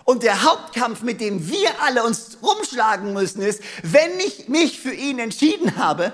[0.09, 4.91] Und der Hauptkampf, mit dem wir alle uns rumschlagen müssen, ist, wenn ich mich für
[4.91, 6.11] ihn entschieden habe,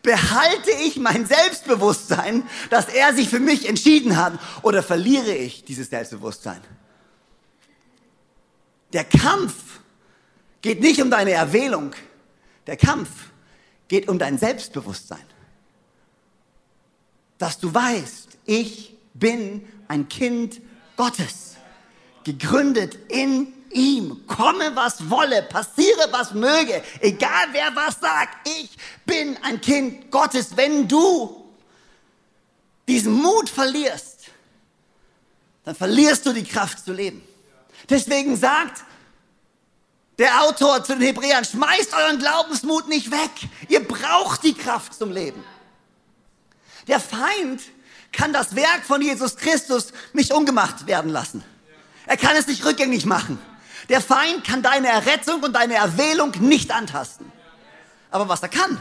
[0.00, 5.90] behalte ich mein Selbstbewusstsein, dass er sich für mich entschieden hat, oder verliere ich dieses
[5.90, 6.62] Selbstbewusstsein?
[8.94, 9.52] Der Kampf
[10.62, 11.92] geht nicht um deine Erwählung.
[12.66, 13.10] Der Kampf
[13.88, 15.26] geht um dein Selbstbewusstsein
[17.38, 20.60] dass du weißt, ich bin ein Kind
[20.96, 21.55] Gottes,
[22.26, 24.26] gegründet in ihm.
[24.26, 30.56] Komme, was wolle, passiere, was möge, egal wer was sagt, ich bin ein Kind Gottes.
[30.56, 31.44] Wenn du
[32.88, 34.22] diesen Mut verlierst,
[35.64, 37.22] dann verlierst du die Kraft zu leben.
[37.88, 38.82] Deswegen sagt
[40.18, 43.30] der Autor zu den Hebräern, schmeißt euren Glaubensmut nicht weg.
[43.68, 45.44] Ihr braucht die Kraft zum Leben.
[46.88, 47.62] Der Feind
[48.10, 51.44] kann das Werk von Jesus Christus nicht ungemacht werden lassen.
[52.06, 53.38] Er kann es nicht rückgängig machen.
[53.88, 57.30] Der Feind kann deine Errettung und deine Erwählung nicht antasten.
[58.10, 58.80] Aber was er kann,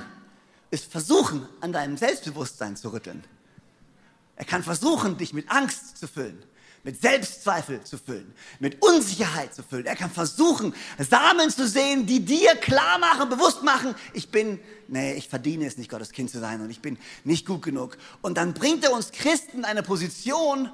[0.71, 3.23] ist versuchen, an deinem Selbstbewusstsein zu rütteln.
[4.35, 6.43] Er kann versuchen, dich mit Angst zu füllen,
[6.83, 9.85] mit Selbstzweifel zu füllen, mit Unsicherheit zu füllen.
[9.85, 15.13] Er kann versuchen, Samen zu sehen, die dir klar machen, bewusst machen, ich bin, nee,
[15.13, 17.97] ich verdiene es nicht, Gottes Kind zu sein und ich bin nicht gut genug.
[18.21, 20.69] Und dann bringt er uns Christen in eine Position,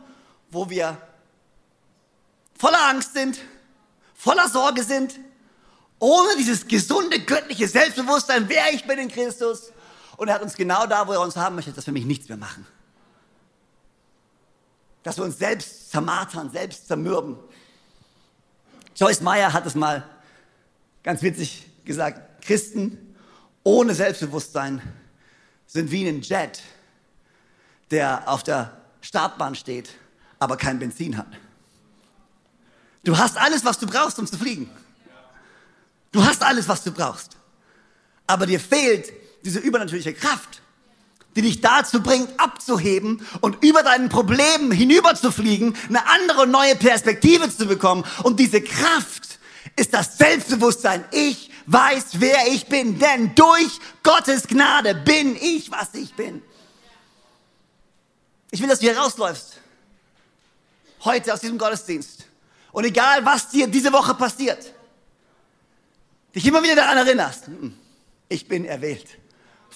[0.50, 0.98] wo wir
[2.62, 3.40] voller Angst sind,
[4.14, 5.20] voller Sorge sind,
[5.98, 9.72] ohne dieses gesunde göttliche Selbstbewusstsein, wer ich bin in Christus.
[10.16, 12.30] Und er hat uns genau da, wo er uns haben möchte, dass wir mich nichts
[12.30, 12.68] mehr machen.
[15.02, 17.36] Dass wir uns selbst zermartern, selbst zermürben.
[18.96, 20.08] Joyce Meyer hat es mal
[21.02, 23.16] ganz witzig gesagt, Christen
[23.64, 24.84] ohne Selbstbewusstsein
[25.66, 26.62] sind wie ein Jet,
[27.90, 29.90] der auf der Startbahn steht,
[30.38, 31.28] aber kein Benzin hat.
[33.04, 34.70] Du hast alles, was du brauchst, um zu fliegen.
[36.12, 37.38] Du hast alles, was du brauchst.
[38.28, 39.12] Aber dir fehlt
[39.44, 40.62] diese übernatürliche Kraft,
[41.36, 47.66] die dich dazu bringt, abzuheben und über deinen Problemen hinüberzufliegen, eine andere neue Perspektive zu
[47.66, 48.04] bekommen.
[48.24, 49.40] Und diese Kraft
[49.78, 51.06] ist das Selbstbewusstsein.
[51.12, 56.42] Ich weiß, wer ich bin, denn durch Gottes Gnade bin ich, was ich bin.
[58.52, 59.58] Ich will, dass du hier rausläufst.
[61.04, 62.21] Heute aus diesem Gottesdienst.
[62.72, 64.74] Und egal, was dir diese Woche passiert,
[66.34, 67.46] dich immer wieder daran erinnerst,
[68.30, 69.08] ich bin erwählt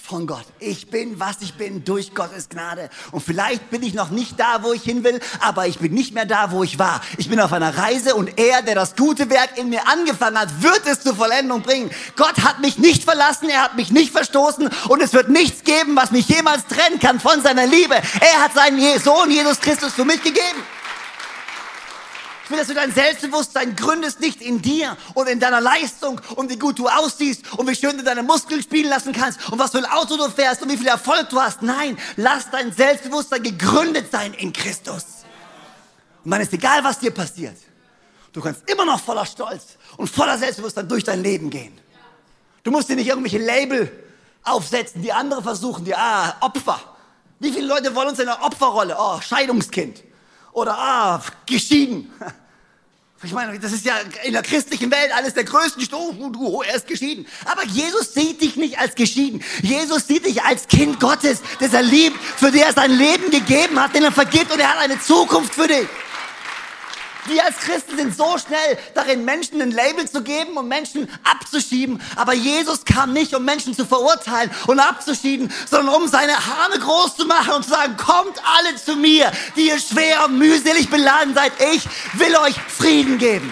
[0.05, 0.45] von Gott.
[0.59, 2.89] Ich bin, was ich bin, durch Gottes Gnade.
[3.11, 6.13] Und vielleicht bin ich noch nicht da, wo ich hin will, aber ich bin nicht
[6.13, 7.01] mehr da, wo ich war.
[7.17, 10.61] Ich bin auf einer Reise und er, der das gute Werk in mir angefangen hat,
[10.61, 11.89] wird es zur Vollendung bringen.
[12.15, 15.95] Gott hat mich nicht verlassen, er hat mich nicht verstoßen und es wird nichts geben,
[15.95, 17.95] was mich jemals trennen kann von seiner Liebe.
[17.95, 20.74] Er hat seinen Sohn Jesus Christus für mich gegeben.
[22.45, 26.47] Ich will, dass du dein Selbstbewusstsein gründest nicht in dir und in deiner Leistung und
[26.51, 29.71] wie gut du aussiehst und wie schön du deine Muskeln spielen lassen kannst und was
[29.71, 31.63] für ein Auto du fährst und wie viel Erfolg du hast.
[31.63, 35.05] Nein, lass dein Selbstbewusstsein gegründet sein in Christus.
[36.23, 37.57] Und dann ist egal, was dir passiert.
[38.31, 39.63] Du kannst immer noch voller Stolz
[39.97, 41.75] und voller Selbstbewusstsein durch dein Leben gehen.
[42.61, 43.91] Du musst dir nicht irgendwelche Label
[44.43, 46.79] aufsetzen, die andere versuchen, die, ah, Opfer.
[47.39, 48.95] Wie viele Leute wollen uns in der Opferrolle?
[48.99, 50.03] Oh, Scheidungskind
[50.55, 52.11] oder ah, geschieden.
[53.23, 56.31] Ich meine, das ist ja in der christlichen Welt eines der größten Stufen.
[56.31, 57.25] Du, er ist geschieden.
[57.45, 59.43] Aber Jesus sieht dich nicht als geschieden.
[59.61, 63.79] Jesus sieht dich als Kind Gottes, das er liebt, für den er sein Leben gegeben
[63.81, 65.87] hat, den er vergibt und er hat eine Zukunft für dich.
[67.27, 72.01] Wir als Christen sind so schnell darin, Menschen ein Label zu geben und Menschen abzuschieben.
[72.15, 77.15] Aber Jesus kam nicht, um Menschen zu verurteilen und abzuschieben, sondern um seine Arme groß
[77.15, 81.33] zu machen und zu sagen, kommt alle zu mir, die ihr schwer und mühselig beladen
[81.33, 81.51] seid.
[81.73, 83.51] Ich will euch Frieden geben.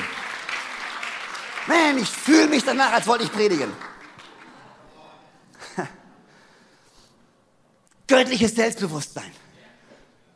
[1.68, 3.74] Man, ich fühle mich danach, als wollte ich predigen.
[8.08, 9.32] Göttliches Selbstbewusstsein.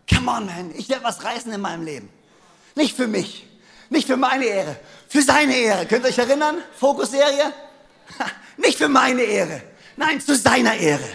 [0.10, 0.73] Come on, man.
[0.76, 2.16] Ich werde was reißen in meinem Leben.
[2.78, 3.44] Nicht für mich,
[3.90, 5.88] nicht für meine Ehre, für seine Ehre.
[5.88, 6.58] Könnt ihr euch erinnern?
[6.80, 7.52] Fokusserie?
[8.58, 9.63] Nicht für meine Ehre,
[9.96, 11.08] nein, zu seiner Ehre.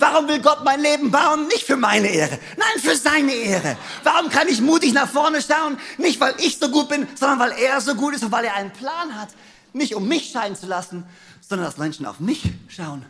[0.00, 1.46] Warum will Gott mein Leben bauen?
[1.46, 3.76] Nicht für meine Ehre, nein, für seine Ehre.
[4.02, 5.78] Warum kann ich mutig nach vorne schauen?
[5.98, 8.54] Nicht, weil ich so gut bin, sondern weil er so gut ist und weil er
[8.54, 9.28] einen Plan hat.
[9.72, 11.04] Nicht um mich scheinen zu lassen,
[11.48, 13.06] sondern dass Menschen auf mich schauen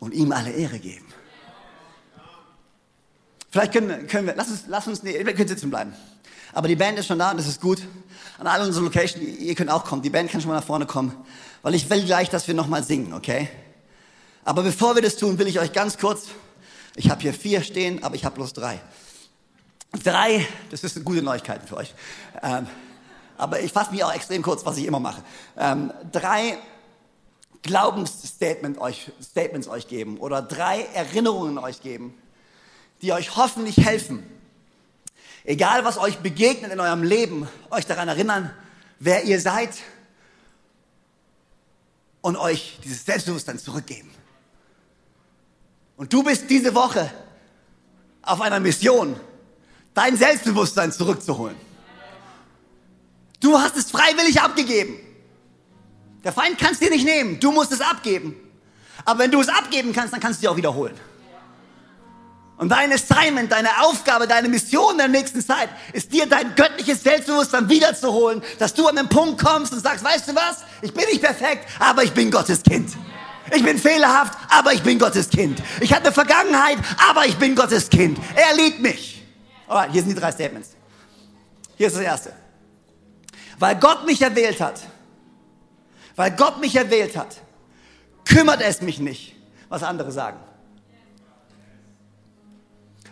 [0.00, 1.13] und ihm alle Ehre geben.
[3.54, 5.94] Vielleicht können, können wir, lass uns, lass uns, nee, wir können sitzen bleiben.
[6.54, 7.80] Aber die Band ist schon da und das ist gut.
[8.36, 10.02] An alle unsere Locations, ihr könnt auch kommen.
[10.02, 11.14] Die Band kann schon mal nach vorne kommen,
[11.62, 13.48] weil ich will gleich, dass wir nochmal singen, okay?
[14.44, 16.30] Aber bevor wir das tun, will ich euch ganz kurz,
[16.96, 18.80] ich habe hier vier stehen, aber ich habe bloß drei.
[20.02, 21.94] Drei, das ist eine gute Neuigkeit für euch.
[22.42, 22.66] Ähm,
[23.38, 25.22] aber ich fasse mich auch extrem kurz, was ich immer mache.
[25.56, 26.58] Ähm, drei
[27.62, 32.14] Glaubensstatements euch, Statements euch geben oder drei Erinnerungen euch geben,
[33.04, 34.22] die euch hoffentlich helfen,
[35.44, 38.50] egal was euch begegnet in eurem Leben, euch daran erinnern,
[38.98, 39.76] wer ihr seid
[42.22, 44.10] und euch dieses Selbstbewusstsein zurückgeben.
[45.98, 47.10] Und du bist diese Woche
[48.22, 49.20] auf einer Mission,
[49.92, 51.56] dein Selbstbewusstsein zurückzuholen.
[53.38, 54.96] Du hast es freiwillig abgegeben.
[56.24, 58.34] Der Feind kann es dir nicht nehmen, du musst es abgeben.
[59.04, 60.98] Aber wenn du es abgeben kannst, dann kannst du es dir auch wiederholen.
[62.56, 67.68] Und dein Assignment, deine Aufgabe, deine Mission der nächsten Zeit ist dir dein göttliches Selbstbewusstsein
[67.68, 70.58] wiederzuholen, dass du an den Punkt kommst und sagst, weißt du was?
[70.80, 72.90] Ich bin nicht perfekt, aber ich bin Gottes Kind.
[73.54, 75.62] Ich bin fehlerhaft, aber ich bin Gottes Kind.
[75.80, 76.78] Ich hatte Vergangenheit,
[77.10, 78.18] aber ich bin Gottes Kind.
[78.36, 79.22] Er liebt mich.
[79.66, 80.70] Alright, hier sind die drei Statements.
[81.76, 82.32] Hier ist das erste.
[83.58, 84.80] Weil Gott mich erwählt hat,
[86.14, 87.36] weil Gott mich erwählt hat,
[88.24, 89.34] kümmert es mich nicht,
[89.68, 90.38] was andere sagen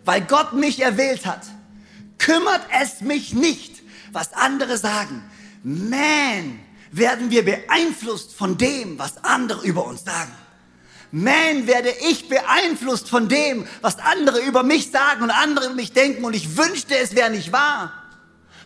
[0.05, 1.43] weil Gott mich erwählt hat,
[2.19, 5.23] kümmert es mich nicht, was andere sagen.
[5.63, 6.61] Man,
[6.91, 10.33] werden wir beeinflusst von dem, was andere über uns sagen.
[11.11, 15.93] Man, werde ich beeinflusst von dem, was andere über mich sagen und andere über mich
[15.93, 17.93] denken und ich wünschte, es wäre nicht wahr.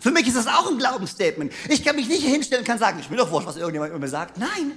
[0.00, 1.52] Für mich ist das auch ein Glaubensstatement.
[1.68, 3.98] Ich kann mich nicht hinstellen und kann sagen, ich will doch wurscht, was irgendjemand über
[3.98, 4.38] mir sagt.
[4.38, 4.72] Nein,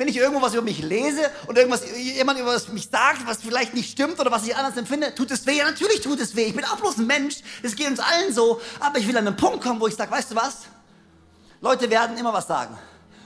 [0.00, 3.74] wenn ich irgendwo was über mich lese und irgendwas, jemand über mich sagt, was vielleicht
[3.74, 5.58] nicht stimmt oder was ich anders empfinde, tut es weh?
[5.58, 6.44] Ja, natürlich tut es weh.
[6.44, 7.40] Ich bin auch bloß ein Mensch.
[7.62, 8.62] Es geht uns allen so.
[8.80, 10.60] Aber ich will an einen Punkt kommen, wo ich sage, weißt du was?
[11.60, 12.78] Leute werden immer was sagen.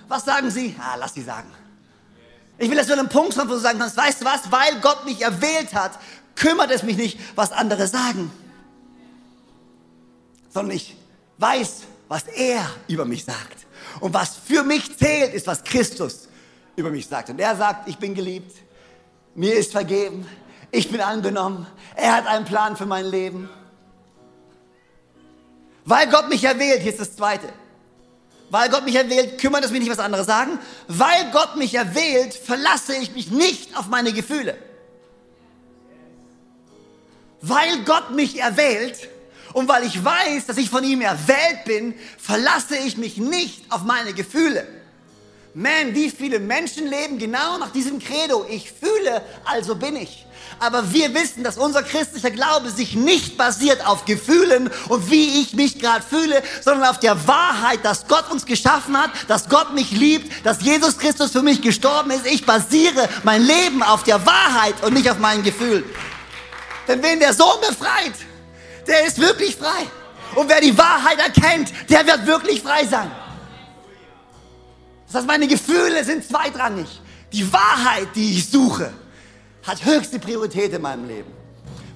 [0.09, 0.75] Was sagen sie?
[0.81, 1.49] Ah, lass sie sagen.
[2.59, 4.51] Ich will, dass du an einem Punkt kommen, wo du sagen kannst, weißt du was?
[4.51, 5.93] Weil Gott mich erwählt hat,
[6.35, 8.33] kümmert es mich nicht, was andere sagen.
[10.53, 10.97] Sondern ich
[11.39, 13.65] weiß, was er über mich sagt.
[14.01, 16.25] Und was für mich zählt, ist, was Christus
[16.77, 17.31] über mich sagt.
[17.31, 18.53] Und er sagt, ich bin geliebt,
[19.35, 20.27] mir ist vergeben,
[20.71, 23.49] ich bin angenommen, er hat einen Plan für mein Leben.
[25.85, 27.49] Weil Gott mich erwählt, hier ist das Zweite.
[28.51, 30.59] Weil Gott mich erwählt, kümmert es mich nicht, was andere sagen.
[30.89, 34.57] Weil Gott mich erwählt, verlasse ich mich nicht auf meine Gefühle.
[37.41, 39.09] Weil Gott mich erwählt
[39.53, 43.83] und weil ich weiß, dass ich von ihm erwählt bin, verlasse ich mich nicht auf
[43.83, 44.67] meine Gefühle.
[45.57, 48.45] Man, wie viele Menschen leben genau nach diesem Credo.
[48.51, 50.27] Ich fühle, also bin ich.
[50.59, 55.55] Aber wir wissen, dass unser christlicher Glaube sich nicht basiert auf Gefühlen und wie ich
[55.55, 59.93] mich gerade fühle, sondern auf der Wahrheit, dass Gott uns geschaffen hat, dass Gott mich
[59.93, 62.27] liebt, dass Jesus Christus für mich gestorben ist.
[62.27, 65.85] Ich basiere mein Leben auf der Wahrheit und nicht auf meinen Gefühlen.
[66.88, 68.14] Denn wen der Sohn befreit,
[68.88, 69.87] der ist wirklich frei.
[70.35, 73.09] Und wer die Wahrheit erkennt, der wird wirklich frei sein.
[75.14, 76.88] Das heißt, meine Gefühle sind zweitrangig.
[77.33, 78.92] Die Wahrheit, die ich suche,
[79.62, 81.31] hat höchste Priorität in meinem Leben.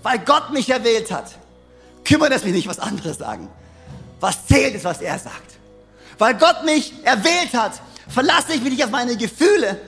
[0.05, 1.37] Weil Gott mich erwählt hat,
[2.05, 3.49] kümmert es mich nicht, was andere sagen.
[4.21, 5.59] Was zählt ist, was er sagt.
[6.17, 9.81] Weil Gott mich erwählt hat, verlasse ich mich nicht auf meine Gefühle,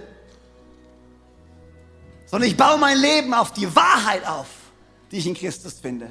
[2.26, 4.48] sondern ich baue mein Leben auf die Wahrheit auf,
[5.12, 6.08] die ich in Christus finde.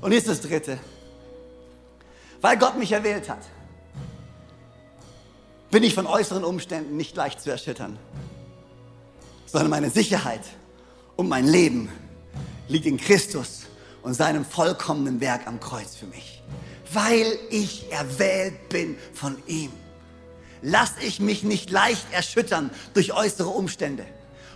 [0.00, 0.80] Und ist das Dritte.
[2.40, 3.38] Weil Gott mich erwählt hat
[5.70, 7.98] bin ich von äußeren Umständen nicht leicht zu erschüttern,
[9.46, 10.42] sondern meine Sicherheit
[11.16, 11.88] und mein Leben
[12.68, 13.62] liegt in Christus
[14.02, 16.42] und seinem vollkommenen Werk am Kreuz für mich.
[16.92, 19.70] Weil ich erwählt bin von ihm,
[20.62, 24.04] lasse ich mich nicht leicht erschüttern durch äußere Umstände.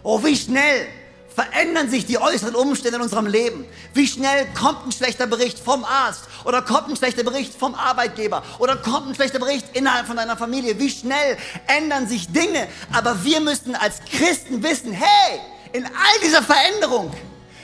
[0.03, 0.87] Oh, wie schnell
[1.35, 3.65] verändern sich die äußeren Umstände in unserem Leben.
[3.93, 8.43] Wie schnell kommt ein schlechter Bericht vom Arzt oder kommt ein schlechter Bericht vom Arbeitgeber
[8.59, 10.79] oder kommt ein schlechter Bericht innerhalb von deiner Familie.
[10.79, 12.69] Wie schnell ändern sich Dinge.
[12.93, 15.41] Aber wir müssen als Christen wissen, hey,
[15.73, 17.13] in all dieser Veränderung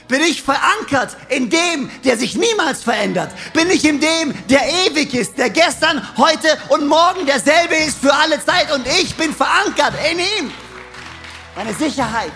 [0.08, 3.30] bin ich verankert in dem, der sich niemals verändert.
[3.52, 8.12] Bin ich in dem, der ewig ist, der gestern, heute und morgen derselbe ist für
[8.12, 8.72] alle Zeit.
[8.74, 10.52] Und ich bin verankert in ihm.
[11.54, 12.32] Meine Sicherheit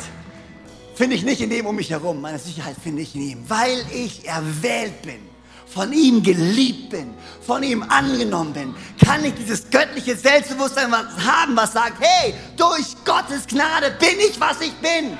[0.95, 2.21] finde ich nicht in dem um mich herum.
[2.21, 5.19] Meine Sicherheit finde ich in ihm, weil ich erwählt bin,
[5.67, 11.73] von ihm geliebt bin, von ihm angenommen bin, kann ich dieses göttliche Selbstbewusstsein haben, was
[11.73, 15.19] sagt, hey, durch Gottes Gnade bin ich, was ich bin.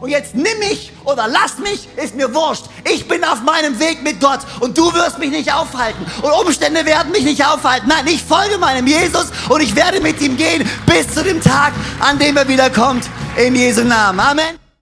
[0.00, 2.66] Und jetzt nimm mich oder lass mich, ist mir wurscht.
[2.88, 6.06] Ich bin auf meinem Weg mit Gott und du wirst mich nicht aufhalten.
[6.22, 7.88] Und Umstände werden mich nicht aufhalten.
[7.88, 11.72] Nein, ich folge meinem Jesus und ich werde mit ihm gehen bis zu dem Tag,
[11.98, 13.10] an dem er wiederkommt.
[13.36, 14.20] In Jesu Namen.
[14.20, 14.67] Amen.